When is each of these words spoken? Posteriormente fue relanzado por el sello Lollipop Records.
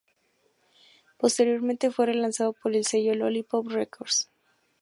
Posteriormente 1.19 1.91
fue 1.91 2.07
relanzado 2.07 2.53
por 2.53 2.75
el 2.75 2.85
sello 2.85 3.13
Lollipop 3.13 3.67
Records. 3.67 4.31